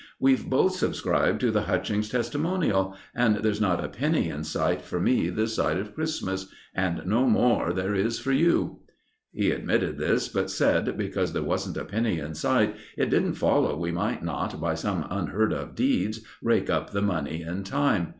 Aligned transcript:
We've 0.19 0.49
both 0.49 0.75
subscribed 0.77 1.41
to 1.41 1.51
the 1.51 1.65
Hutchings' 1.65 2.09
testimonial, 2.09 2.95
and 3.13 3.35
there's 3.35 3.61
not 3.61 3.83
a 3.85 3.87
penny 3.87 4.29
in 4.29 4.43
sight 4.43 4.81
for 4.81 4.99
me 4.99 5.29
this 5.29 5.53
side 5.53 5.77
of 5.77 5.93
Christmas, 5.93 6.47
and 6.73 7.05
no 7.05 7.27
more 7.27 7.71
there 7.71 7.93
is 7.93 8.17
for 8.17 8.31
you." 8.31 8.79
He 9.31 9.51
admitted 9.51 9.99
this, 9.99 10.27
but 10.27 10.49
said, 10.49 10.97
because 10.97 11.33
there 11.33 11.43
wasn't 11.43 11.77
a 11.77 11.85
penny 11.85 12.17
in 12.17 12.33
sight, 12.33 12.75
it 12.97 13.11
didn't 13.11 13.35
follow 13.35 13.77
we 13.77 13.91
might 13.91 14.23
not, 14.23 14.59
by 14.59 14.73
some 14.73 15.05
unheard 15.11 15.53
of 15.53 15.75
deeds, 15.75 16.21
rake 16.41 16.71
up 16.71 16.89
the 16.89 17.03
money 17.03 17.43
in 17.43 17.63
time. 17.63 18.07